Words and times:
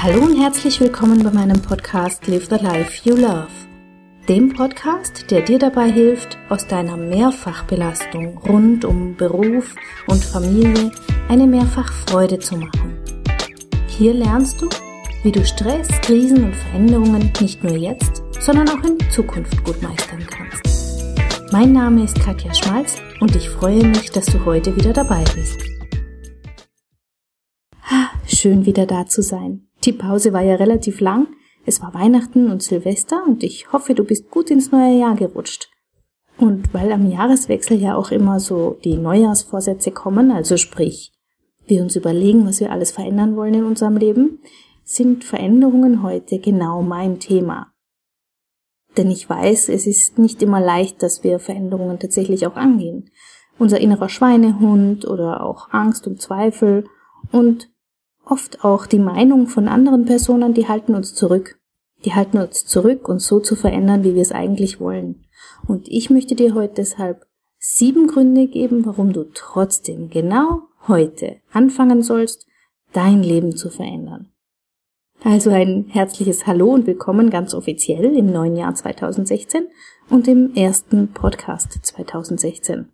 Hallo 0.00 0.22
und 0.22 0.40
herzlich 0.40 0.80
willkommen 0.80 1.24
bei 1.24 1.32
meinem 1.32 1.60
Podcast 1.60 2.28
Live 2.28 2.46
the 2.48 2.54
Life 2.54 3.00
You 3.02 3.16
Love. 3.16 3.48
Dem 4.28 4.54
Podcast, 4.54 5.28
der 5.28 5.42
dir 5.42 5.58
dabei 5.58 5.90
hilft, 5.90 6.38
aus 6.48 6.68
deiner 6.68 6.96
Mehrfachbelastung 6.96 8.38
rund 8.38 8.84
um 8.84 9.16
Beruf 9.16 9.74
und 10.06 10.24
Familie 10.24 10.92
eine 11.28 11.48
Mehrfachfreude 11.48 12.38
zu 12.38 12.58
machen. 12.58 12.96
Hier 13.88 14.14
lernst 14.14 14.62
du, 14.62 14.68
wie 15.24 15.32
du 15.32 15.44
Stress, 15.44 15.88
Krisen 16.02 16.44
und 16.44 16.54
Veränderungen 16.54 17.32
nicht 17.40 17.64
nur 17.64 17.76
jetzt, 17.76 18.22
sondern 18.38 18.68
auch 18.68 18.84
in 18.84 18.98
Zukunft 19.10 19.64
gut 19.64 19.82
meistern 19.82 20.24
kannst. 20.30 21.02
Mein 21.50 21.72
Name 21.72 22.04
ist 22.04 22.20
Katja 22.20 22.54
Schmalz 22.54 23.02
und 23.18 23.34
ich 23.34 23.50
freue 23.50 23.84
mich, 23.84 24.12
dass 24.12 24.26
du 24.26 24.44
heute 24.44 24.76
wieder 24.76 24.92
dabei 24.92 25.24
bist. 25.34 25.60
Schön 28.28 28.64
wieder 28.64 28.86
da 28.86 29.04
zu 29.04 29.22
sein. 29.22 29.67
Die 29.84 29.92
Pause 29.92 30.32
war 30.32 30.42
ja 30.42 30.56
relativ 30.56 31.00
lang. 31.00 31.28
Es 31.64 31.82
war 31.82 31.94
Weihnachten 31.94 32.50
und 32.50 32.62
Silvester 32.62 33.22
und 33.26 33.42
ich 33.42 33.72
hoffe, 33.72 33.94
du 33.94 34.04
bist 34.04 34.30
gut 34.30 34.50
ins 34.50 34.72
neue 34.72 34.98
Jahr 34.98 35.14
gerutscht. 35.14 35.70
Und 36.38 36.72
weil 36.72 36.92
am 36.92 37.10
Jahreswechsel 37.10 37.78
ja 37.78 37.96
auch 37.96 38.10
immer 38.10 38.40
so 38.40 38.78
die 38.84 38.96
Neujahrsvorsätze 38.96 39.90
kommen, 39.90 40.30
also 40.30 40.56
sprich, 40.56 41.12
wir 41.66 41.82
uns 41.82 41.96
überlegen, 41.96 42.46
was 42.46 42.60
wir 42.60 42.72
alles 42.72 42.92
verändern 42.92 43.36
wollen 43.36 43.54
in 43.54 43.64
unserem 43.64 43.96
Leben, 43.96 44.40
sind 44.84 45.24
Veränderungen 45.24 46.02
heute 46.02 46.38
genau 46.38 46.82
mein 46.82 47.20
Thema. 47.20 47.72
Denn 48.96 49.10
ich 49.10 49.28
weiß, 49.28 49.68
es 49.68 49.86
ist 49.86 50.18
nicht 50.18 50.42
immer 50.42 50.60
leicht, 50.60 51.02
dass 51.02 51.22
wir 51.22 51.38
Veränderungen 51.38 51.98
tatsächlich 51.98 52.46
auch 52.46 52.56
angehen. 52.56 53.10
Unser 53.58 53.80
innerer 53.80 54.08
Schweinehund 54.08 55.06
oder 55.06 55.42
auch 55.42 55.68
Angst 55.70 56.06
und 56.06 56.22
Zweifel 56.22 56.84
und 57.30 57.68
oft 58.30 58.64
auch 58.64 58.86
die 58.86 58.98
Meinung 58.98 59.46
von 59.46 59.68
anderen 59.68 60.04
Personen, 60.04 60.54
die 60.54 60.68
halten 60.68 60.94
uns 60.94 61.14
zurück. 61.14 61.58
Die 62.04 62.14
halten 62.14 62.38
uns 62.38 62.64
zurück, 62.64 63.08
uns 63.08 63.26
so 63.26 63.40
zu 63.40 63.56
verändern, 63.56 64.04
wie 64.04 64.14
wir 64.14 64.22
es 64.22 64.32
eigentlich 64.32 64.80
wollen. 64.80 65.24
Und 65.66 65.88
ich 65.88 66.10
möchte 66.10 66.34
dir 66.34 66.54
heute 66.54 66.74
deshalb 66.74 67.26
sieben 67.58 68.06
Gründe 68.06 68.46
geben, 68.46 68.86
warum 68.86 69.12
du 69.12 69.24
trotzdem 69.34 70.08
genau 70.10 70.62
heute 70.86 71.36
anfangen 71.52 72.02
sollst, 72.02 72.46
dein 72.92 73.22
Leben 73.22 73.56
zu 73.56 73.70
verändern. 73.70 74.30
Also 75.24 75.50
ein 75.50 75.86
herzliches 75.88 76.46
Hallo 76.46 76.72
und 76.72 76.86
willkommen 76.86 77.30
ganz 77.30 77.52
offiziell 77.52 78.16
im 78.16 78.30
neuen 78.30 78.54
Jahr 78.54 78.74
2016 78.74 79.66
und 80.08 80.28
im 80.28 80.54
ersten 80.54 81.08
Podcast 81.08 81.76
2016. 81.82 82.88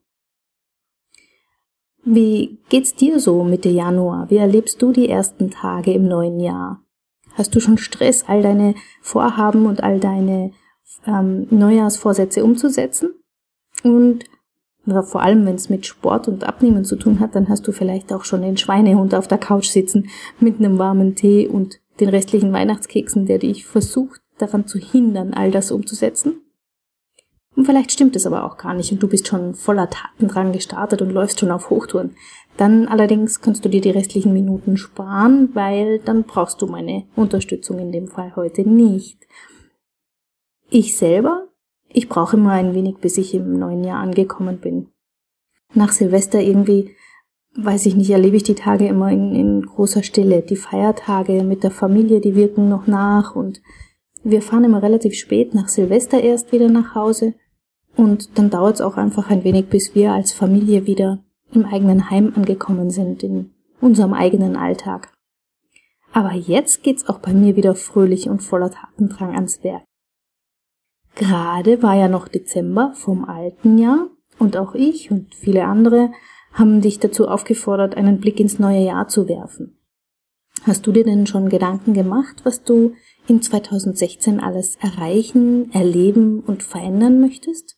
Wie 2.04 2.58
geht's 2.68 2.94
dir 2.94 3.18
so 3.18 3.44
Mitte 3.44 3.70
Januar? 3.70 4.30
Wie 4.30 4.36
erlebst 4.36 4.80
du 4.82 4.92
die 4.92 5.08
ersten 5.08 5.50
Tage 5.50 5.92
im 5.92 6.06
neuen 6.06 6.38
Jahr? 6.38 6.82
Hast 7.32 7.54
du 7.54 7.60
schon 7.60 7.78
Stress, 7.78 8.24
all 8.28 8.42
deine 8.42 8.74
Vorhaben 9.00 9.66
und 9.66 9.82
all 9.82 9.98
deine 10.00 10.52
ähm, 11.06 11.46
Neujahrsvorsätze 11.50 12.44
umzusetzen? 12.44 13.14
Und 13.82 14.24
vor 14.86 15.22
allem, 15.22 15.46
wenn 15.46 15.54
es 15.54 15.70
mit 15.70 15.86
Sport 15.86 16.28
und 16.28 16.44
Abnehmen 16.44 16.84
zu 16.84 16.96
tun 16.96 17.20
hat, 17.20 17.34
dann 17.34 17.48
hast 17.48 17.66
du 17.66 17.72
vielleicht 17.72 18.12
auch 18.12 18.24
schon 18.24 18.42
den 18.42 18.58
Schweinehund 18.58 19.14
auf 19.14 19.26
der 19.26 19.38
Couch 19.38 19.68
sitzen 19.68 20.10
mit 20.38 20.58
einem 20.58 20.78
warmen 20.78 21.14
Tee 21.14 21.48
und 21.48 21.80
den 22.00 22.10
restlichen 22.10 22.52
Weihnachtskeksen, 22.52 23.24
der 23.24 23.38
dich 23.38 23.64
versucht 23.64 24.20
daran 24.36 24.66
zu 24.66 24.78
hindern, 24.78 25.32
all 25.32 25.50
das 25.50 25.70
umzusetzen. 25.70 26.43
Und 27.56 27.66
vielleicht 27.66 27.92
stimmt 27.92 28.16
es 28.16 28.26
aber 28.26 28.44
auch 28.44 28.56
gar 28.56 28.74
nicht 28.74 28.90
und 28.90 29.02
du 29.02 29.08
bist 29.08 29.28
schon 29.28 29.54
voller 29.54 29.88
Tatendrang 29.88 30.52
gestartet 30.52 31.02
und 31.02 31.10
läufst 31.10 31.38
schon 31.38 31.52
auf 31.52 31.70
Hochtouren. 31.70 32.16
Dann 32.56 32.86
allerdings 32.88 33.40
kannst 33.40 33.64
du 33.64 33.68
dir 33.68 33.80
die 33.80 33.90
restlichen 33.90 34.32
Minuten 34.32 34.76
sparen, 34.76 35.50
weil 35.54 36.00
dann 36.00 36.24
brauchst 36.24 36.62
du 36.62 36.66
meine 36.66 37.04
Unterstützung 37.14 37.78
in 37.78 37.92
dem 37.92 38.08
Fall 38.08 38.34
heute 38.36 38.68
nicht. 38.68 39.18
Ich 40.68 40.96
selber, 40.96 41.48
ich 41.88 42.08
brauche 42.08 42.36
immer 42.36 42.52
ein 42.52 42.74
wenig, 42.74 42.96
bis 42.98 43.18
ich 43.18 43.34
im 43.34 43.58
neuen 43.58 43.84
Jahr 43.84 44.00
angekommen 44.00 44.58
bin. 44.58 44.88
Nach 45.74 45.92
Silvester 45.92 46.40
irgendwie, 46.40 46.94
weiß 47.56 47.86
ich 47.86 47.94
nicht, 47.94 48.10
erlebe 48.10 48.36
ich 48.36 48.42
die 48.42 48.54
Tage 48.54 48.86
immer 48.88 49.10
in, 49.10 49.34
in 49.34 49.62
großer 49.62 50.02
Stille. 50.02 50.42
Die 50.42 50.56
Feiertage 50.56 51.44
mit 51.44 51.62
der 51.62 51.70
Familie, 51.70 52.20
die 52.20 52.34
wirken 52.34 52.68
noch 52.68 52.86
nach 52.88 53.36
und 53.36 53.60
wir 54.24 54.42
fahren 54.42 54.64
immer 54.64 54.82
relativ 54.82 55.14
spät 55.14 55.54
nach 55.54 55.68
Silvester 55.68 56.20
erst 56.20 56.50
wieder 56.50 56.68
nach 56.68 56.94
Hause 56.94 57.34
und 57.96 58.38
dann 58.38 58.50
dauert 58.50 58.76
es 58.76 58.80
auch 58.80 58.96
einfach 58.96 59.30
ein 59.30 59.44
wenig, 59.44 59.68
bis 59.68 59.94
wir 59.94 60.12
als 60.12 60.32
Familie 60.32 60.86
wieder 60.86 61.22
im 61.52 61.64
eigenen 61.64 62.10
Heim 62.10 62.32
angekommen 62.34 62.90
sind, 62.90 63.22
in 63.22 63.52
unserem 63.80 64.12
eigenen 64.12 64.56
Alltag. 64.56 65.12
Aber 66.12 66.32
jetzt 66.32 66.82
geht's 66.82 67.08
auch 67.08 67.18
bei 67.18 67.32
mir 67.32 67.56
wieder 67.56 67.74
fröhlich 67.74 68.28
und 68.28 68.42
voller 68.42 68.70
Tatendrang 68.70 69.34
ans 69.34 69.62
Werk. 69.64 69.84
Gerade 71.16 71.82
war 71.82 71.94
ja 71.94 72.08
noch 72.08 72.28
Dezember 72.28 72.92
vom 72.94 73.24
alten 73.24 73.78
Jahr 73.78 74.08
und 74.38 74.56
auch 74.56 74.74
ich 74.74 75.10
und 75.10 75.34
viele 75.34 75.64
andere 75.64 76.10
haben 76.52 76.80
dich 76.80 76.98
dazu 76.98 77.28
aufgefordert, 77.28 77.96
einen 77.96 78.20
Blick 78.20 78.40
ins 78.40 78.58
neue 78.58 78.84
Jahr 78.84 79.08
zu 79.08 79.28
werfen. 79.28 79.78
Hast 80.62 80.86
du 80.86 80.92
dir 80.92 81.04
denn 81.04 81.26
schon 81.26 81.48
Gedanken 81.48 81.94
gemacht, 81.94 82.40
was 82.44 82.62
du 82.62 82.94
in 83.26 83.42
2016 83.42 84.40
alles 84.40 84.76
erreichen, 84.76 85.70
erleben 85.72 86.40
und 86.40 86.62
verändern 86.62 87.20
möchtest? 87.20 87.76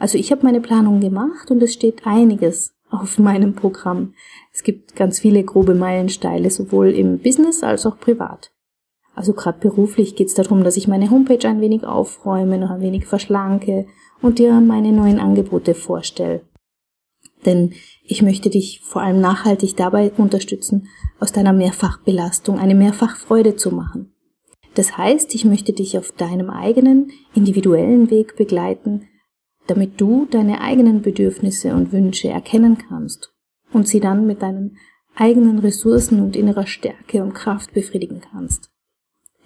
Also 0.00 0.16
ich 0.16 0.32
habe 0.32 0.44
meine 0.44 0.62
Planung 0.62 0.98
gemacht 0.98 1.50
und 1.50 1.62
es 1.62 1.74
steht 1.74 2.06
einiges 2.06 2.74
auf 2.90 3.18
meinem 3.18 3.54
Programm. 3.54 4.14
Es 4.52 4.62
gibt 4.62 4.96
ganz 4.96 5.20
viele 5.20 5.44
grobe 5.44 5.74
Meilensteine, 5.74 6.50
sowohl 6.50 6.88
im 6.90 7.18
Business 7.18 7.62
als 7.62 7.84
auch 7.84 8.00
privat. 8.00 8.50
Also 9.14 9.34
gerade 9.34 9.60
beruflich 9.60 10.16
geht 10.16 10.28
es 10.28 10.34
darum, 10.34 10.64
dass 10.64 10.78
ich 10.78 10.88
meine 10.88 11.10
Homepage 11.10 11.46
ein 11.46 11.60
wenig 11.60 11.84
aufräume, 11.84 12.56
noch 12.56 12.70
ein 12.70 12.80
wenig 12.80 13.06
verschlanke 13.06 13.86
und 14.22 14.38
dir 14.38 14.58
meine 14.62 14.90
neuen 14.90 15.20
Angebote 15.20 15.74
vorstelle. 15.74 16.40
Denn 17.44 17.74
ich 18.02 18.22
möchte 18.22 18.48
dich 18.48 18.80
vor 18.82 19.02
allem 19.02 19.20
nachhaltig 19.20 19.76
dabei 19.76 20.12
unterstützen, 20.16 20.88
aus 21.18 21.32
deiner 21.32 21.52
Mehrfachbelastung 21.52 22.58
eine 22.58 22.74
Mehrfachfreude 22.74 23.56
zu 23.56 23.70
machen. 23.70 24.14
Das 24.74 24.96
heißt, 24.96 25.34
ich 25.34 25.44
möchte 25.44 25.74
dich 25.74 25.98
auf 25.98 26.12
deinem 26.12 26.48
eigenen, 26.48 27.12
individuellen 27.34 28.10
Weg 28.10 28.36
begleiten, 28.36 29.08
damit 29.70 30.00
du 30.00 30.26
deine 30.26 30.60
eigenen 30.60 31.00
Bedürfnisse 31.00 31.74
und 31.74 31.92
Wünsche 31.92 32.28
erkennen 32.28 32.76
kannst 32.76 33.32
und 33.72 33.86
sie 33.86 34.00
dann 34.00 34.26
mit 34.26 34.42
deinen 34.42 34.78
eigenen 35.14 35.60
Ressourcen 35.60 36.20
und 36.20 36.34
innerer 36.34 36.66
Stärke 36.66 37.22
und 37.22 37.34
Kraft 37.34 37.72
befriedigen 37.72 38.20
kannst. 38.20 38.70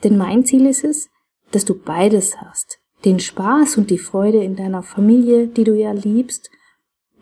Denn 0.02 0.16
mein 0.16 0.46
Ziel 0.46 0.64
ist 0.66 0.82
es, 0.82 1.10
dass 1.50 1.66
du 1.66 1.78
beides 1.78 2.40
hast. 2.40 2.78
Den 3.04 3.20
Spaß 3.20 3.76
und 3.76 3.90
die 3.90 3.98
Freude 3.98 4.42
in 4.42 4.56
deiner 4.56 4.82
Familie, 4.82 5.46
die 5.46 5.64
du 5.64 5.74
ja 5.74 5.92
liebst, 5.92 6.50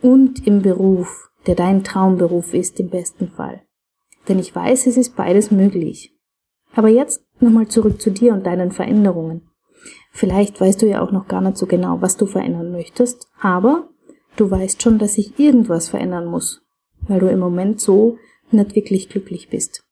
und 0.01 0.47
im 0.47 0.63
Beruf, 0.63 1.31
der 1.47 1.57
dein 1.57 1.83
Traumberuf 1.83 2.55
ist 2.55 2.79
im 2.79 2.89
besten 2.89 3.29
Fall. 3.29 3.63
Denn 4.29 4.39
ich 4.39 4.55
weiß, 4.55 4.87
es 4.87 4.97
ist 4.97 5.17
beides 5.17 5.51
möglich. 5.51 6.15
Aber 6.75 6.89
jetzt 6.89 7.25
nochmal 7.41 7.67
zurück 7.67 8.01
zu 8.01 8.11
dir 8.11 8.33
und 8.33 8.47
deinen 8.47 8.71
Veränderungen. 8.71 9.51
Vielleicht 10.13 10.61
weißt 10.61 10.83
du 10.83 10.87
ja 10.87 11.03
auch 11.03 11.11
noch 11.11 11.27
gar 11.27 11.41
nicht 11.41 11.57
so 11.57 11.67
genau, 11.67 12.03
was 12.03 12.19
du 12.19 12.27
verändern 12.27 12.71
möchtest, 12.71 13.29
aber 13.41 13.89
du 14.37 14.51
weißt 14.51 14.83
schon, 14.83 14.99
dass 14.99 15.15
sich 15.15 15.39
irgendwas 15.39 15.89
verändern 15.89 16.27
muss, 16.27 16.63
weil 17.09 17.19
du 17.19 17.29
im 17.29 17.39
Moment 17.39 17.81
so 17.81 18.19
nicht 18.51 18.77
wirklich 18.77 19.09
glücklich 19.09 19.49
bist. 19.49 19.83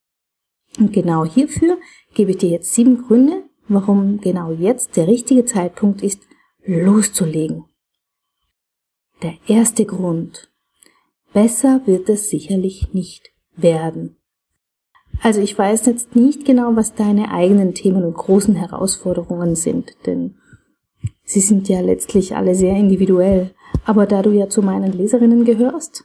Und 0.78 0.92
genau 0.92 1.25
hierfür 1.25 1.78
gebe 2.14 2.32
ich 2.32 2.38
dir 2.38 2.50
jetzt 2.50 2.75
sieben 2.75 3.03
Gründe, 3.03 3.44
warum 3.66 4.20
genau 4.20 4.53
jetzt 4.53 4.97
der 4.97 5.09
richtige 5.09 5.47
Zeitpunkt 5.47 6.03
ist, 6.03 6.20
loszulegen. 6.64 7.64
Der 9.22 9.34
erste 9.48 9.86
Grund. 9.86 10.50
Besser 11.32 11.80
wird 11.86 12.09
es 12.09 12.28
sicherlich 12.28 12.92
nicht 12.92 13.30
werden. 13.56 14.19
Also 15.22 15.41
ich 15.41 15.58
weiß 15.58 15.86
jetzt 15.86 16.16
nicht 16.16 16.44
genau, 16.44 16.76
was 16.76 16.94
deine 16.94 17.30
eigenen 17.30 17.74
Themen 17.74 18.04
und 18.04 18.15
großen 18.15 18.54
Herausforderungen 18.54 19.54
sind, 19.54 19.94
denn 20.06 20.36
sie 21.24 21.41
sind 21.41 21.68
ja 21.68 21.80
letztlich 21.80 22.36
alle 22.36 22.54
sehr 22.54 22.74
individuell. 22.77 23.54
Aber 23.84 24.06
da 24.06 24.22
du 24.22 24.30
ja 24.30 24.48
zu 24.48 24.62
meinen 24.62 24.92
Leserinnen 24.92 25.44
gehörst, 25.44 26.04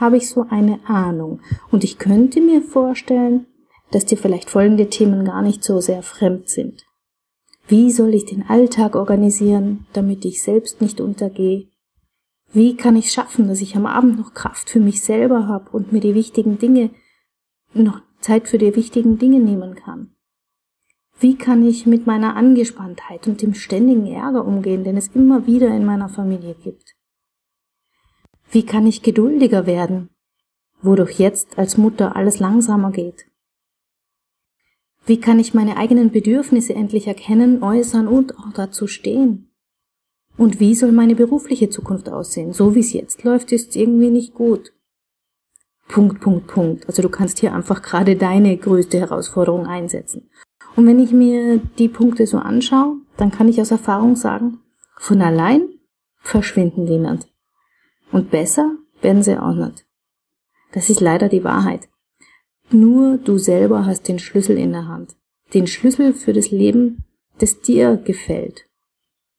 habe 0.00 0.16
ich 0.16 0.28
so 0.28 0.46
eine 0.48 0.80
Ahnung. 0.86 1.40
Und 1.70 1.84
ich 1.84 1.98
könnte 1.98 2.40
mir 2.40 2.62
vorstellen, 2.62 3.46
dass 3.90 4.06
dir 4.06 4.18
vielleicht 4.18 4.50
folgende 4.50 4.88
Themen 4.88 5.24
gar 5.24 5.42
nicht 5.42 5.62
so 5.62 5.80
sehr 5.80 6.02
fremd 6.02 6.48
sind. 6.48 6.84
Wie 7.68 7.90
soll 7.90 8.14
ich 8.14 8.24
den 8.24 8.48
Alltag 8.48 8.96
organisieren, 8.96 9.86
damit 9.92 10.24
ich 10.24 10.42
selbst 10.42 10.80
nicht 10.80 11.00
untergehe? 11.00 11.68
Wie 12.52 12.76
kann 12.76 12.96
ich 12.96 13.12
schaffen, 13.12 13.48
dass 13.48 13.60
ich 13.60 13.76
am 13.76 13.86
Abend 13.86 14.18
noch 14.18 14.34
Kraft 14.34 14.70
für 14.70 14.80
mich 14.80 15.02
selber 15.02 15.48
habe 15.48 15.70
und 15.70 15.92
mir 15.92 16.00
die 16.00 16.14
wichtigen 16.14 16.58
Dinge 16.58 16.90
noch 17.72 18.00
Zeit 18.24 18.48
für 18.48 18.56
die 18.56 18.74
wichtigen 18.74 19.18
Dinge 19.18 19.38
nehmen 19.38 19.74
kann. 19.74 20.14
Wie 21.20 21.36
kann 21.36 21.64
ich 21.66 21.86
mit 21.86 22.06
meiner 22.06 22.36
Angespanntheit 22.36 23.28
und 23.28 23.42
dem 23.42 23.52
ständigen 23.54 24.06
Ärger 24.06 24.46
umgehen, 24.46 24.82
den 24.82 24.96
es 24.96 25.08
immer 25.08 25.46
wieder 25.46 25.68
in 25.68 25.84
meiner 25.84 26.08
Familie 26.08 26.54
gibt? 26.54 26.96
Wie 28.50 28.64
kann 28.64 28.86
ich 28.86 29.02
geduldiger 29.02 29.66
werden, 29.66 30.08
wodurch 30.80 31.18
jetzt 31.18 31.58
als 31.58 31.76
Mutter 31.76 32.16
alles 32.16 32.38
langsamer 32.38 32.92
geht? 32.92 33.26
Wie 35.04 35.20
kann 35.20 35.38
ich 35.38 35.52
meine 35.52 35.76
eigenen 35.76 36.10
Bedürfnisse 36.10 36.74
endlich 36.74 37.06
erkennen, 37.06 37.62
äußern 37.62 38.08
und 38.08 38.38
auch 38.38 38.52
dazu 38.54 38.86
stehen? 38.86 39.50
Und 40.38 40.60
wie 40.60 40.74
soll 40.74 40.92
meine 40.92 41.14
berufliche 41.14 41.68
Zukunft 41.68 42.08
aussehen? 42.08 42.54
So 42.54 42.74
wie 42.74 42.80
es 42.80 42.94
jetzt 42.94 43.22
läuft, 43.22 43.52
ist 43.52 43.76
irgendwie 43.76 44.10
nicht 44.10 44.32
gut. 44.32 44.72
Punkt, 45.88 46.20
Punkt, 46.20 46.46
Punkt. 46.46 46.88
Also 46.88 47.02
du 47.02 47.08
kannst 47.08 47.38
hier 47.38 47.54
einfach 47.54 47.82
gerade 47.82 48.16
deine 48.16 48.56
größte 48.56 48.98
Herausforderung 48.98 49.66
einsetzen. 49.66 50.30
Und 50.76 50.86
wenn 50.86 50.98
ich 50.98 51.12
mir 51.12 51.58
die 51.78 51.88
Punkte 51.88 52.26
so 52.26 52.38
anschaue, 52.38 52.96
dann 53.16 53.30
kann 53.30 53.48
ich 53.48 53.60
aus 53.60 53.70
Erfahrung 53.70 54.16
sagen, 54.16 54.60
von 54.98 55.22
allein 55.22 55.68
verschwinden 56.20 56.86
die 56.86 56.98
nicht. 56.98 57.28
Und 58.10 58.30
besser 58.30 58.76
werden 59.02 59.22
sie 59.22 59.40
auch 59.40 59.54
nicht. 59.54 59.86
Das 60.72 60.90
ist 60.90 61.00
leider 61.00 61.28
die 61.28 61.44
Wahrheit. 61.44 61.88
Nur 62.70 63.18
du 63.18 63.38
selber 63.38 63.86
hast 63.86 64.08
den 64.08 64.18
Schlüssel 64.18 64.58
in 64.58 64.72
der 64.72 64.88
Hand. 64.88 65.14
Den 65.52 65.66
Schlüssel 65.66 66.14
für 66.14 66.32
das 66.32 66.50
Leben, 66.50 67.04
das 67.38 67.60
dir 67.60 67.96
gefällt. 67.96 68.66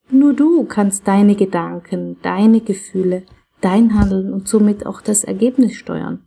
Nur 0.10 0.34
du 0.34 0.64
kannst 0.66 1.08
deine 1.08 1.36
Gedanken, 1.36 2.18
deine 2.22 2.62
Gefühle, 2.62 3.24
dein 3.62 4.00
Handeln 4.00 4.32
und 4.32 4.48
somit 4.48 4.86
auch 4.86 5.02
das 5.02 5.24
Ergebnis 5.24 5.74
steuern. 5.74 6.25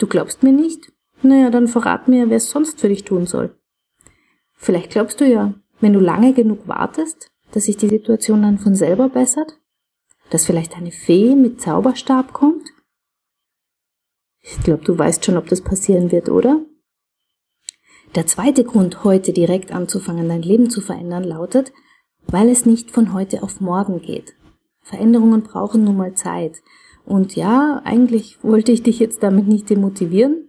Du 0.00 0.06
glaubst 0.06 0.42
mir 0.42 0.52
nicht? 0.52 0.92
Naja, 1.22 1.50
dann 1.50 1.68
verrat 1.68 2.08
mir, 2.08 2.30
wer 2.30 2.38
es 2.38 2.50
sonst 2.50 2.80
für 2.80 2.88
dich 2.88 3.04
tun 3.04 3.26
soll. 3.26 3.54
Vielleicht 4.54 4.90
glaubst 4.90 5.20
du 5.20 5.26
ja, 5.26 5.54
wenn 5.80 5.92
du 5.92 6.00
lange 6.00 6.32
genug 6.32 6.66
wartest, 6.66 7.30
dass 7.52 7.64
sich 7.64 7.76
die 7.76 7.88
Situation 7.88 8.40
dann 8.42 8.58
von 8.58 8.74
selber 8.74 9.10
bessert? 9.10 9.60
Dass 10.30 10.46
vielleicht 10.46 10.74
eine 10.74 10.90
Fee 10.90 11.36
mit 11.36 11.60
Zauberstab 11.60 12.32
kommt? 12.32 12.66
Ich 14.40 14.58
glaube, 14.62 14.84
du 14.84 14.96
weißt 14.96 15.22
schon, 15.22 15.36
ob 15.36 15.48
das 15.48 15.60
passieren 15.60 16.10
wird, 16.10 16.30
oder? 16.30 16.64
Der 18.14 18.26
zweite 18.26 18.64
Grund, 18.64 19.04
heute 19.04 19.34
direkt 19.34 19.70
anzufangen, 19.70 20.30
dein 20.30 20.42
Leben 20.42 20.70
zu 20.70 20.80
verändern, 20.80 21.24
lautet, 21.24 21.72
weil 22.26 22.48
es 22.48 22.64
nicht 22.64 22.90
von 22.90 23.12
heute 23.12 23.42
auf 23.42 23.60
morgen 23.60 24.00
geht. 24.00 24.34
Veränderungen 24.80 25.42
brauchen 25.42 25.84
nun 25.84 25.98
mal 25.98 26.14
Zeit. 26.14 26.62
Und 27.10 27.34
ja, 27.34 27.82
eigentlich 27.82 28.38
wollte 28.44 28.70
ich 28.70 28.84
dich 28.84 29.00
jetzt 29.00 29.24
damit 29.24 29.48
nicht 29.48 29.68
demotivieren, 29.68 30.48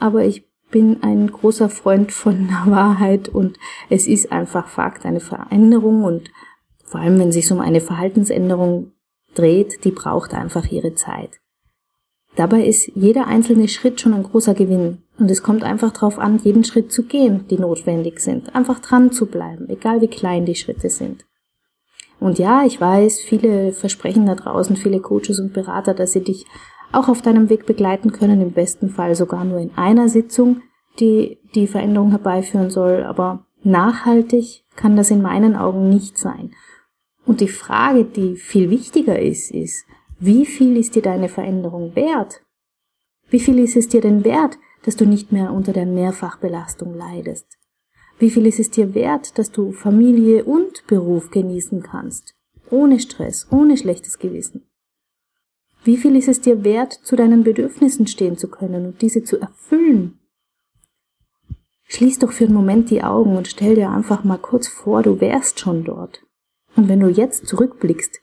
aber 0.00 0.24
ich 0.24 0.44
bin 0.72 1.04
ein 1.04 1.30
großer 1.30 1.68
Freund 1.68 2.10
von 2.10 2.48
der 2.66 2.72
Wahrheit 2.72 3.28
und 3.28 3.56
es 3.90 4.08
ist 4.08 4.32
einfach 4.32 4.66
Fakt, 4.66 5.06
eine 5.06 5.20
Veränderung 5.20 6.02
und 6.02 6.32
vor 6.84 6.98
allem 6.98 7.20
wenn 7.20 7.28
es 7.28 7.36
sich 7.36 7.52
um 7.52 7.60
eine 7.60 7.80
Verhaltensänderung 7.80 8.90
dreht, 9.36 9.84
die 9.84 9.92
braucht 9.92 10.34
einfach 10.34 10.72
ihre 10.72 10.96
Zeit. 10.96 11.38
Dabei 12.34 12.64
ist 12.64 12.90
jeder 12.96 13.28
einzelne 13.28 13.68
Schritt 13.68 14.00
schon 14.00 14.12
ein 14.12 14.24
großer 14.24 14.54
Gewinn 14.54 15.02
und 15.16 15.30
es 15.30 15.44
kommt 15.44 15.62
einfach 15.62 15.92
darauf 15.92 16.18
an, 16.18 16.40
jeden 16.42 16.64
Schritt 16.64 16.90
zu 16.90 17.04
gehen, 17.04 17.46
die 17.48 17.58
notwendig 17.58 18.18
sind, 18.18 18.52
einfach 18.56 18.80
dran 18.80 19.12
zu 19.12 19.26
bleiben, 19.26 19.68
egal 19.68 20.00
wie 20.00 20.08
klein 20.08 20.44
die 20.44 20.56
Schritte 20.56 20.90
sind. 20.90 21.24
Und 22.20 22.38
ja, 22.38 22.64
ich 22.64 22.80
weiß, 22.80 23.20
viele 23.20 23.72
versprechen 23.72 24.26
da 24.26 24.34
draußen, 24.34 24.76
viele 24.76 25.00
Coaches 25.00 25.40
und 25.40 25.54
Berater, 25.54 25.94
dass 25.94 26.12
sie 26.12 26.22
dich 26.22 26.46
auch 26.92 27.08
auf 27.08 27.22
deinem 27.22 27.48
Weg 27.48 27.66
begleiten 27.66 28.12
können, 28.12 28.40
im 28.42 28.52
besten 28.52 28.90
Fall 28.90 29.14
sogar 29.14 29.44
nur 29.44 29.58
in 29.58 29.70
einer 29.76 30.08
Sitzung, 30.08 30.60
die 30.98 31.38
die 31.54 31.66
Veränderung 31.66 32.10
herbeiführen 32.10 32.70
soll, 32.70 33.04
aber 33.04 33.46
nachhaltig 33.62 34.64
kann 34.76 34.96
das 34.96 35.10
in 35.10 35.22
meinen 35.22 35.56
Augen 35.56 35.88
nicht 35.88 36.18
sein. 36.18 36.52
Und 37.24 37.40
die 37.40 37.48
Frage, 37.48 38.04
die 38.04 38.36
viel 38.36 38.70
wichtiger 38.70 39.18
ist, 39.18 39.50
ist, 39.50 39.86
wie 40.18 40.44
viel 40.44 40.76
ist 40.76 40.96
dir 40.96 41.02
deine 41.02 41.28
Veränderung 41.28 41.94
wert? 41.94 42.42
Wie 43.30 43.40
viel 43.40 43.58
ist 43.58 43.76
es 43.76 43.88
dir 43.88 44.00
denn 44.00 44.24
wert, 44.24 44.58
dass 44.84 44.96
du 44.96 45.06
nicht 45.06 45.32
mehr 45.32 45.52
unter 45.52 45.72
der 45.72 45.86
Mehrfachbelastung 45.86 46.94
leidest? 46.94 47.59
Wie 48.20 48.28
viel 48.28 48.44
ist 48.44 48.60
es 48.60 48.70
dir 48.70 48.94
wert, 48.94 49.38
dass 49.38 49.50
du 49.50 49.72
Familie 49.72 50.44
und 50.44 50.86
Beruf 50.86 51.30
genießen 51.30 51.82
kannst? 51.82 52.34
Ohne 52.70 53.00
Stress, 53.00 53.46
ohne 53.50 53.78
schlechtes 53.78 54.18
Gewissen. 54.18 54.68
Wie 55.84 55.96
viel 55.96 56.14
ist 56.16 56.28
es 56.28 56.42
dir 56.42 56.62
wert, 56.62 56.92
zu 56.92 57.16
deinen 57.16 57.44
Bedürfnissen 57.44 58.06
stehen 58.06 58.36
zu 58.36 58.48
können 58.48 58.84
und 58.84 59.00
diese 59.00 59.24
zu 59.24 59.40
erfüllen? 59.40 60.18
Schließ 61.84 62.18
doch 62.18 62.32
für 62.32 62.44
einen 62.44 62.52
Moment 62.52 62.90
die 62.90 63.02
Augen 63.02 63.38
und 63.38 63.48
stell 63.48 63.74
dir 63.74 63.88
einfach 63.88 64.22
mal 64.22 64.36
kurz 64.36 64.68
vor, 64.68 65.02
du 65.02 65.18
wärst 65.22 65.58
schon 65.58 65.84
dort. 65.84 66.22
Und 66.76 66.90
wenn 66.90 67.00
du 67.00 67.08
jetzt 67.08 67.46
zurückblickst, 67.46 68.20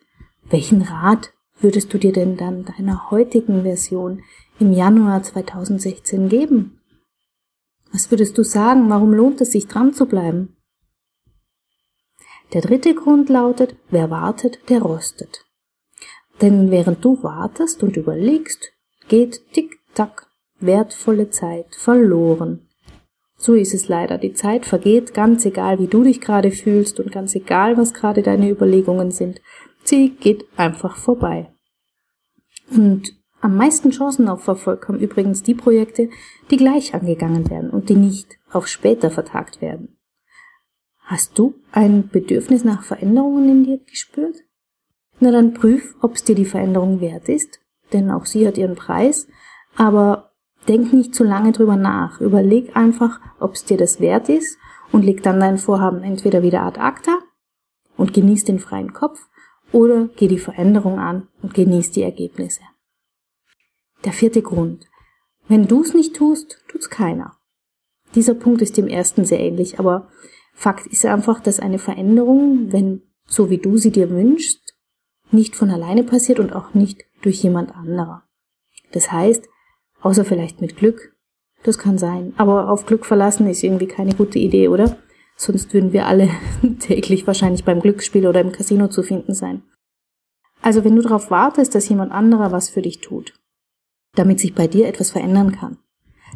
welchen 0.51 0.83
Rat 0.83 1.33
würdest 1.59 1.91
du 1.91 1.97
dir 1.97 2.13
denn 2.13 2.37
dann 2.37 2.65
deiner 2.65 3.09
heutigen 3.09 3.63
Version 3.63 4.21
im 4.59 4.73
Januar 4.73 5.23
2016 5.23 6.29
geben? 6.29 6.76
Was 7.97 8.11
würdest 8.11 8.37
du 8.37 8.43
sagen, 8.43 8.91
warum 8.91 9.11
lohnt 9.11 9.41
es 9.41 9.53
sich 9.53 9.65
dran 9.65 9.91
zu 9.91 10.05
bleiben? 10.05 10.55
Der 12.53 12.61
dritte 12.61 12.93
Grund 12.93 13.27
lautet, 13.27 13.75
wer 13.89 14.11
wartet, 14.11 14.59
der 14.69 14.83
rostet. 14.83 15.45
Denn 16.39 16.69
während 16.69 17.03
du 17.03 17.23
wartest 17.23 17.81
und 17.81 17.97
überlegst, 17.97 18.71
geht 19.07 19.51
tick-tack 19.51 20.27
wertvolle 20.59 21.31
Zeit 21.31 21.75
verloren. 21.75 22.69
So 23.35 23.55
ist 23.55 23.73
es 23.73 23.87
leider. 23.87 24.19
Die 24.19 24.33
Zeit 24.33 24.67
vergeht, 24.67 25.15
ganz 25.15 25.43
egal, 25.45 25.79
wie 25.79 25.87
du 25.87 26.03
dich 26.03 26.21
gerade 26.21 26.51
fühlst 26.51 26.99
und 26.99 27.11
ganz 27.11 27.33
egal, 27.33 27.77
was 27.77 27.95
gerade 27.95 28.21
deine 28.21 28.51
Überlegungen 28.51 29.09
sind. 29.09 29.41
Sie 29.83 30.11
geht 30.11 30.45
einfach 30.55 30.97
vorbei. 30.97 31.51
Und 32.69 33.16
am 33.47 33.55
meisten 33.55 33.91
Chancen 33.91 34.27
auf 34.27 34.45
Erfolg 34.45 34.89
haben 34.89 34.99
übrigens 34.99 35.41
die 35.41 35.55
Projekte, 35.55 36.09
die 36.51 36.57
gleich 36.57 36.93
angegangen 36.93 37.49
werden 37.49 37.69
und 37.69 37.87
die 37.87 37.95
nicht 37.95 38.37
auf 38.51 38.67
später 38.67 39.09
vertagt 39.09 39.61
werden. 39.61 39.97
Hast 40.99 41.39
du 41.39 41.55
ein 41.71 42.09
Bedürfnis 42.09 42.65
nach 42.65 42.83
Veränderungen 42.83 43.47
in 43.47 43.63
dir 43.63 43.77
gespürt? 43.89 44.35
Na 45.21 45.31
dann 45.31 45.53
prüf, 45.53 45.95
ob 46.01 46.15
es 46.15 46.25
dir 46.25 46.35
die 46.35 46.43
Veränderung 46.43 46.99
wert 46.99 47.29
ist, 47.29 47.61
denn 47.93 48.11
auch 48.11 48.25
sie 48.25 48.45
hat 48.45 48.57
ihren 48.57 48.75
Preis, 48.75 49.29
aber 49.77 50.33
denk 50.67 50.91
nicht 50.91 51.15
zu 51.15 51.23
lange 51.23 51.53
drüber 51.53 51.77
nach. 51.77 52.19
Überleg 52.19 52.75
einfach, 52.75 53.21
ob 53.39 53.53
es 53.53 53.63
dir 53.63 53.77
das 53.77 54.01
wert 54.01 54.27
ist 54.27 54.57
und 54.91 55.05
leg 55.05 55.23
dann 55.23 55.39
dein 55.39 55.57
Vorhaben 55.57 56.03
entweder 56.03 56.43
wieder 56.43 56.63
ad 56.63 56.81
acta 56.81 57.17
und 57.95 58.13
genieß 58.13 58.43
den 58.43 58.59
freien 58.59 58.91
Kopf 58.91 59.25
oder 59.71 60.09
geh 60.17 60.27
die 60.27 60.37
Veränderung 60.37 60.99
an 60.99 61.29
und 61.41 61.53
genieß 61.53 61.91
die 61.91 62.03
Ergebnisse. 62.03 62.63
Der 64.05 64.13
vierte 64.13 64.41
Grund. 64.41 64.85
Wenn 65.47 65.67
du 65.67 65.81
es 65.81 65.93
nicht 65.93 66.15
tust, 66.15 66.63
tut's 66.67 66.89
keiner. 66.89 67.37
Dieser 68.15 68.33
Punkt 68.33 68.61
ist 68.61 68.77
dem 68.77 68.87
ersten 68.87 69.25
sehr 69.25 69.39
ähnlich, 69.39 69.79
aber 69.79 70.09
Fakt 70.53 70.87
ist 70.87 71.05
einfach, 71.05 71.39
dass 71.39 71.59
eine 71.59 71.79
Veränderung, 71.79 72.71
wenn 72.71 73.03
so 73.27 73.49
wie 73.49 73.57
du 73.57 73.77
sie 73.77 73.91
dir 73.91 74.09
wünschst, 74.09 74.75
nicht 75.31 75.55
von 75.55 75.69
alleine 75.69 76.03
passiert 76.03 76.39
und 76.39 76.53
auch 76.53 76.73
nicht 76.73 77.03
durch 77.21 77.43
jemand 77.43 77.75
anderer. 77.75 78.23
Das 78.91 79.11
heißt, 79.11 79.47
außer 80.01 80.25
vielleicht 80.25 80.61
mit 80.61 80.77
Glück, 80.77 81.15
das 81.63 81.77
kann 81.77 81.97
sein, 81.97 82.33
aber 82.37 82.69
auf 82.69 82.85
Glück 82.85 83.05
verlassen 83.05 83.47
ist 83.47 83.63
irgendwie 83.63 83.87
keine 83.87 84.13
gute 84.15 84.39
Idee, 84.39 84.69
oder? 84.69 84.97
Sonst 85.35 85.73
würden 85.73 85.93
wir 85.93 86.07
alle 86.07 86.29
täglich 86.79 87.27
wahrscheinlich 87.27 87.63
beim 87.63 87.81
Glücksspiel 87.81 88.25
oder 88.25 88.41
im 88.41 88.51
Casino 88.51 88.87
zu 88.87 89.03
finden 89.03 89.33
sein. 89.33 89.63
Also 90.61 90.83
wenn 90.83 90.95
du 90.95 91.01
darauf 91.01 91.29
wartest, 91.29 91.75
dass 91.75 91.89
jemand 91.89 92.11
anderer 92.11 92.51
was 92.51 92.69
für 92.69 92.81
dich 92.81 93.01
tut, 93.01 93.33
damit 94.17 94.39
sich 94.39 94.55
bei 94.55 94.67
dir 94.67 94.87
etwas 94.87 95.11
verändern 95.11 95.51
kann, 95.51 95.77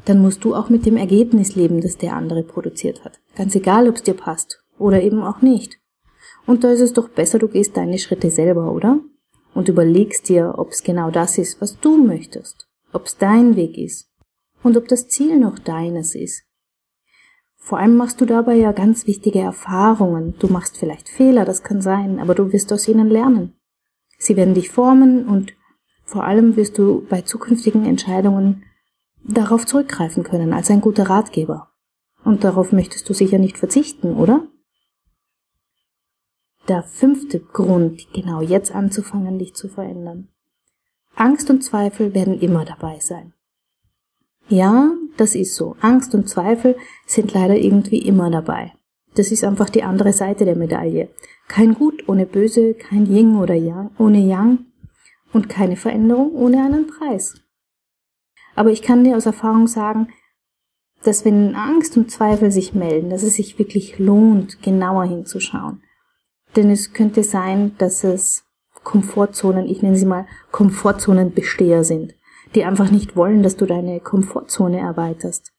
dann 0.05 0.21
musst 0.21 0.43
du 0.43 0.55
auch 0.55 0.69
mit 0.69 0.85
dem 0.85 0.97
Ergebnis 0.97 1.55
leben, 1.55 1.81
das 1.81 1.97
der 1.97 2.15
andere 2.15 2.43
produziert 2.43 3.03
hat. 3.03 3.19
Ganz 3.35 3.55
egal, 3.55 3.87
ob 3.87 3.95
es 3.95 4.03
dir 4.03 4.13
passt 4.13 4.63
oder 4.77 5.01
eben 5.01 5.21
auch 5.21 5.41
nicht. 5.41 5.79
Und 6.45 6.63
da 6.63 6.71
ist 6.71 6.81
es 6.81 6.93
doch 6.93 7.09
besser, 7.09 7.39
du 7.39 7.47
gehst 7.47 7.77
deine 7.77 7.99
Schritte 7.99 8.29
selber, 8.29 8.71
oder? 8.71 8.99
Und 9.53 9.69
überlegst 9.69 10.29
dir, 10.29 10.55
ob 10.57 10.71
es 10.71 10.83
genau 10.83 11.11
das 11.11 11.37
ist, 11.37 11.61
was 11.61 11.79
du 11.79 11.97
möchtest, 11.97 12.67
ob 12.93 13.05
es 13.05 13.17
dein 13.17 13.55
Weg 13.55 13.77
ist 13.77 14.09
und 14.63 14.77
ob 14.77 14.87
das 14.87 15.07
Ziel 15.07 15.39
noch 15.39 15.59
deines 15.59 16.15
ist. 16.15 16.43
Vor 17.57 17.77
allem 17.77 17.95
machst 17.95 18.19
du 18.19 18.25
dabei 18.25 18.55
ja 18.55 18.71
ganz 18.71 19.05
wichtige 19.05 19.39
Erfahrungen. 19.39 20.33
Du 20.39 20.47
machst 20.47 20.77
vielleicht 20.77 21.09
Fehler, 21.09 21.45
das 21.45 21.61
kann 21.63 21.81
sein, 21.81 22.19
aber 22.19 22.33
du 22.33 22.51
wirst 22.51 22.73
aus 22.73 22.87
ihnen 22.87 23.07
lernen. 23.07 23.53
Sie 24.17 24.35
werden 24.35 24.55
dich 24.55 24.69
formen 24.69 25.27
und 25.27 25.53
vor 26.11 26.25
allem 26.25 26.57
wirst 26.57 26.77
du 26.77 27.05
bei 27.09 27.21
zukünftigen 27.21 27.85
Entscheidungen 27.85 28.63
darauf 29.23 29.65
zurückgreifen 29.65 30.23
können 30.23 30.51
als 30.51 30.69
ein 30.69 30.81
guter 30.81 31.09
Ratgeber. 31.09 31.69
Und 32.25 32.43
darauf 32.43 32.73
möchtest 32.73 33.07
du 33.09 33.13
sicher 33.13 33.37
nicht 33.37 33.57
verzichten, 33.57 34.13
oder? 34.15 34.45
Der 36.67 36.83
fünfte 36.83 37.39
Grund, 37.39 38.11
genau 38.13 38.41
jetzt 38.41 38.75
anzufangen, 38.75 39.39
dich 39.39 39.55
zu 39.55 39.69
verändern. 39.69 40.27
Angst 41.15 41.49
und 41.49 41.63
Zweifel 41.63 42.13
werden 42.13 42.39
immer 42.39 42.65
dabei 42.65 42.99
sein. 42.99 43.33
Ja, 44.49 44.91
das 45.15 45.33
ist 45.33 45.55
so. 45.55 45.77
Angst 45.79 46.13
und 46.13 46.27
Zweifel 46.27 46.75
sind 47.05 47.33
leider 47.33 47.55
irgendwie 47.55 47.99
immer 47.99 48.29
dabei. 48.29 48.73
Das 49.15 49.31
ist 49.31 49.45
einfach 49.45 49.69
die 49.69 49.83
andere 49.83 50.11
Seite 50.11 50.43
der 50.43 50.57
Medaille. 50.57 51.07
Kein 51.47 51.73
Gut 51.73 52.07
ohne 52.09 52.25
Böse, 52.25 52.73
kein 52.73 53.05
Yin 53.05 53.37
oder 53.37 53.55
Yang 53.55 53.91
ohne 53.97 54.19
Yang 54.19 54.70
und 55.33 55.49
keine 55.49 55.75
Veränderung 55.75 56.31
ohne 56.33 56.63
einen 56.63 56.87
Preis. 56.87 57.35
Aber 58.55 58.71
ich 58.71 58.81
kann 58.81 59.03
dir 59.03 59.17
aus 59.17 59.25
Erfahrung 59.25 59.67
sagen, 59.67 60.09
dass 61.03 61.25
wenn 61.25 61.55
Angst 61.55 61.97
und 61.97 62.11
Zweifel 62.11 62.51
sich 62.51 62.73
melden, 62.73 63.09
dass 63.09 63.23
es 63.23 63.35
sich 63.35 63.57
wirklich 63.57 63.97
lohnt, 63.97 64.61
genauer 64.61 65.05
hinzuschauen. 65.05 65.81
Denn 66.55 66.69
es 66.69 66.93
könnte 66.93 67.23
sein, 67.23 67.75
dass 67.77 68.03
es 68.03 68.45
Komfortzonen, 68.83 69.67
ich 69.67 69.81
nenne 69.81 69.95
sie 69.95 70.05
mal 70.05 70.27
Komfortzonenbesteher 70.51 71.83
sind, 71.83 72.15
die 72.55 72.65
einfach 72.65 72.91
nicht 72.91 73.15
wollen, 73.15 73.43
dass 73.43 73.55
du 73.55 73.65
deine 73.65 73.99
Komfortzone 73.99 74.79
erweiterst. 74.79 75.53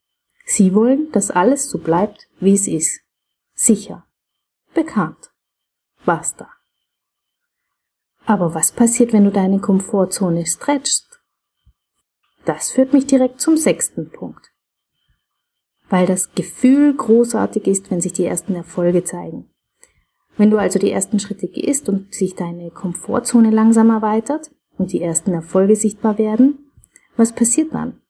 Sie 0.44 0.74
wollen, 0.74 1.10
dass 1.12 1.30
alles 1.30 1.70
so 1.70 1.78
bleibt, 1.78 2.28
wie 2.40 2.52
es 2.52 2.66
ist. 2.66 3.00
Sicher. 3.54 4.04
Bekannt. 4.74 5.32
Basta. 6.04 6.48
Aber 8.24 8.54
was 8.54 8.72
passiert, 8.72 9.12
wenn 9.12 9.24
du 9.24 9.30
deine 9.30 9.58
Komfortzone 9.58 10.46
stretchst? 10.46 11.20
Das 12.44 12.72
führt 12.72 12.92
mich 12.92 13.06
direkt 13.06 13.40
zum 13.40 13.56
sechsten 13.56 14.10
Punkt. 14.10 14.50
Weil 15.88 16.06
das 16.06 16.32
Gefühl 16.34 16.94
großartig 16.94 17.66
ist, 17.66 17.90
wenn 17.90 18.00
sich 18.00 18.12
die 18.12 18.24
ersten 18.24 18.54
Erfolge 18.54 19.04
zeigen. 19.04 19.50
Wenn 20.36 20.50
du 20.50 20.58
also 20.58 20.78
die 20.78 20.90
ersten 20.90 21.18
Schritte 21.18 21.48
gehst 21.48 21.88
und 21.88 22.14
sich 22.14 22.34
deine 22.34 22.70
Komfortzone 22.70 23.50
langsam 23.50 23.90
erweitert 23.90 24.50
und 24.78 24.92
die 24.92 25.02
ersten 25.02 25.32
Erfolge 25.32 25.76
sichtbar 25.76 26.18
werden, 26.18 26.72
was 27.16 27.32
passiert 27.32 27.74
dann? 27.74 28.00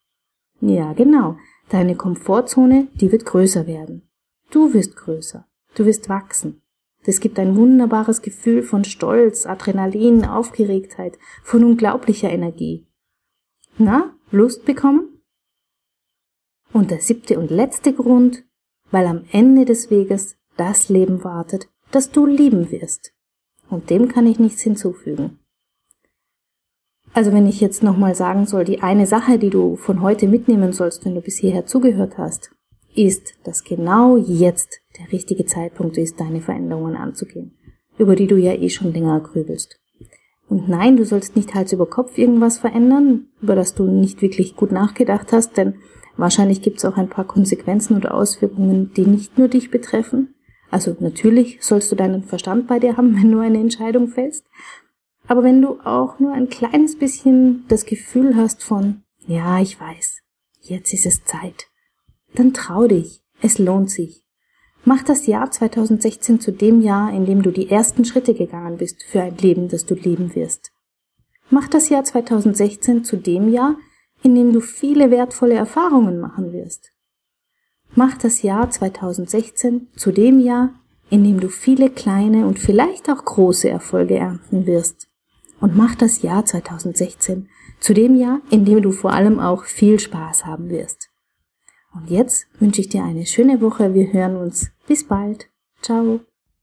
Ja, 0.60 0.92
genau. 0.92 1.36
Deine 1.68 1.96
Komfortzone, 1.96 2.86
die 2.94 3.10
wird 3.10 3.24
größer 3.24 3.66
werden. 3.66 4.08
Du 4.50 4.72
wirst 4.72 4.94
größer. 4.96 5.46
Du 5.74 5.84
wirst 5.84 6.08
wachsen. 6.08 6.61
Das 7.04 7.20
gibt 7.20 7.38
ein 7.38 7.56
wunderbares 7.56 8.22
Gefühl 8.22 8.62
von 8.62 8.84
Stolz, 8.84 9.46
Adrenalin, 9.46 10.24
Aufgeregtheit, 10.24 11.18
von 11.42 11.64
unglaublicher 11.64 12.30
Energie. 12.30 12.86
Na, 13.78 14.14
Lust 14.30 14.64
bekommen? 14.64 15.22
Und 16.72 16.90
der 16.90 17.00
siebte 17.00 17.38
und 17.38 17.50
letzte 17.50 17.92
Grund, 17.92 18.44
weil 18.90 19.06
am 19.06 19.24
Ende 19.32 19.64
des 19.64 19.90
Weges 19.90 20.36
das 20.56 20.88
Leben 20.88 21.24
wartet, 21.24 21.68
das 21.90 22.10
du 22.10 22.26
lieben 22.26 22.70
wirst. 22.70 23.12
Und 23.68 23.90
dem 23.90 24.08
kann 24.08 24.26
ich 24.26 24.38
nichts 24.38 24.62
hinzufügen. 24.62 25.38
Also 27.14 27.32
wenn 27.32 27.46
ich 27.46 27.60
jetzt 27.60 27.82
nochmal 27.82 28.14
sagen 28.14 28.46
soll, 28.46 28.64
die 28.64 28.80
eine 28.80 29.06
Sache, 29.06 29.38
die 29.38 29.50
du 29.50 29.76
von 29.76 30.00
heute 30.00 30.28
mitnehmen 30.28 30.72
sollst, 30.72 31.04
wenn 31.04 31.14
du 31.14 31.20
bis 31.20 31.36
hierher 31.38 31.66
zugehört 31.66 32.16
hast, 32.16 32.54
ist, 32.94 33.34
dass 33.44 33.64
genau 33.64 34.16
jetzt 34.16 34.81
der 34.98 35.12
richtige 35.12 35.46
Zeitpunkt 35.46 35.96
ist, 35.98 36.20
deine 36.20 36.40
Veränderungen 36.40 36.96
anzugehen, 36.96 37.56
über 37.98 38.16
die 38.16 38.26
du 38.26 38.36
ja 38.36 38.52
eh 38.54 38.68
schon 38.68 38.92
länger 38.92 39.20
grübelst. 39.20 39.80
Und 40.48 40.68
nein, 40.68 40.96
du 40.96 41.04
sollst 41.04 41.34
nicht 41.34 41.54
Hals 41.54 41.72
über 41.72 41.86
Kopf 41.86 42.18
irgendwas 42.18 42.58
verändern, 42.58 43.28
über 43.40 43.54
das 43.54 43.74
du 43.74 43.84
nicht 43.84 44.20
wirklich 44.20 44.54
gut 44.54 44.70
nachgedacht 44.70 45.32
hast, 45.32 45.56
denn 45.56 45.76
wahrscheinlich 46.16 46.60
gibt 46.60 46.78
es 46.78 46.84
auch 46.84 46.96
ein 46.96 47.08
paar 47.08 47.26
Konsequenzen 47.26 47.96
oder 47.96 48.12
Auswirkungen, 48.12 48.92
die 48.94 49.06
nicht 49.06 49.38
nur 49.38 49.48
dich 49.48 49.70
betreffen. 49.70 50.34
Also 50.70 50.96
natürlich 51.00 51.58
sollst 51.62 51.90
du 51.90 51.96
deinen 51.96 52.24
Verstand 52.24 52.66
bei 52.66 52.78
dir 52.78 52.96
haben, 52.96 53.16
wenn 53.22 53.32
du 53.32 53.38
eine 53.38 53.60
Entscheidung 53.60 54.08
fällst. 54.08 54.44
Aber 55.26 55.42
wenn 55.42 55.62
du 55.62 55.80
auch 55.80 56.18
nur 56.18 56.32
ein 56.32 56.48
kleines 56.48 56.98
bisschen 56.98 57.64
das 57.68 57.86
Gefühl 57.86 58.36
hast 58.36 58.62
von, 58.62 59.04
ja, 59.26 59.60
ich 59.60 59.80
weiß, 59.80 60.18
jetzt 60.60 60.92
ist 60.92 61.06
es 61.06 61.24
Zeit, 61.24 61.68
dann 62.34 62.52
trau 62.52 62.86
dich, 62.88 63.22
es 63.40 63.58
lohnt 63.58 63.90
sich. 63.90 64.21
Mach 64.84 65.02
das 65.02 65.26
Jahr 65.26 65.50
2016 65.50 66.40
zu 66.40 66.52
dem 66.52 66.80
Jahr, 66.80 67.12
in 67.12 67.24
dem 67.24 67.42
du 67.42 67.50
die 67.50 67.70
ersten 67.70 68.04
Schritte 68.04 68.34
gegangen 68.34 68.78
bist 68.78 69.04
für 69.04 69.22
ein 69.22 69.36
Leben, 69.38 69.68
das 69.68 69.86
du 69.86 69.94
leben 69.94 70.34
wirst. 70.34 70.72
Mach 71.50 71.68
das 71.68 71.88
Jahr 71.88 72.02
2016 72.02 73.04
zu 73.04 73.16
dem 73.16 73.48
Jahr, 73.48 73.76
in 74.22 74.34
dem 74.34 74.52
du 74.52 74.60
viele 74.60 75.10
wertvolle 75.10 75.54
Erfahrungen 75.54 76.18
machen 76.18 76.52
wirst. 76.52 76.90
Mach 77.94 78.16
das 78.16 78.42
Jahr 78.42 78.70
2016 78.70 79.88
zu 79.94 80.10
dem 80.10 80.40
Jahr, 80.40 80.70
in 81.10 81.22
dem 81.22 81.40
du 81.40 81.48
viele 81.48 81.90
kleine 81.90 82.46
und 82.46 82.58
vielleicht 82.58 83.08
auch 83.10 83.24
große 83.24 83.68
Erfolge 83.68 84.16
ernten 84.16 84.66
wirst 84.66 85.08
und 85.62 85.76
mach 85.76 85.94
das 85.94 86.22
Jahr 86.22 86.44
2016 86.44 87.48
zu 87.78 87.94
dem 87.94 88.16
Jahr, 88.16 88.40
in 88.50 88.64
dem 88.64 88.82
du 88.82 88.90
vor 88.90 89.12
allem 89.12 89.38
auch 89.38 89.64
viel 89.64 90.00
Spaß 90.00 90.44
haben 90.44 90.68
wirst. 90.70 91.01
Und 91.94 92.10
jetzt 92.10 92.46
wünsche 92.58 92.80
ich 92.80 92.88
dir 92.88 93.04
eine 93.04 93.26
schöne 93.26 93.60
Woche. 93.60 93.94
Wir 93.94 94.12
hören 94.12 94.36
uns. 94.36 94.70
Bis 94.86 95.06
bald. 95.06 95.48
Ciao. 95.82 96.20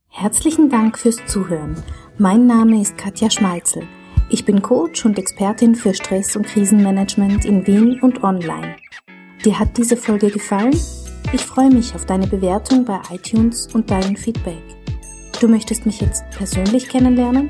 Herzlichen 0.07 0.69
Dank 0.69 0.98
fürs 0.98 1.24
Zuhören. 1.27 1.75
Mein 2.17 2.48
Name 2.48 2.81
ist 2.81 2.98
Katja 2.98 3.29
Schmalzel. 3.29 3.83
Ich 4.31 4.43
bin 4.43 4.62
Coach 4.62 5.05
und 5.05 5.17
Expertin 5.19 5.75
für 5.75 5.93
Stress- 5.93 6.36
und 6.36 6.45
Krisenmanagement 6.45 7.45
in 7.45 7.65
Wien 7.67 8.00
und 8.01 8.24
online. 8.24 8.75
Dir 9.45 9.57
hat 9.59 9.77
diese 9.77 9.98
Folge 9.98 10.29
gefallen? 10.29 10.75
Ich 11.31 11.45
freue 11.45 11.69
mich 11.69 11.93
auf 11.93 12.05
deine 12.05 12.27
Bewertung 12.27 12.86
bei 12.86 13.00
iTunes 13.12 13.67
und 13.74 13.91
dein 13.91 14.17
Feedback. 14.17 14.63
Du 15.39 15.48
möchtest 15.48 15.86
mich 15.86 16.01
jetzt 16.01 16.24
persönlich 16.31 16.89
kennenlernen? 16.89 17.50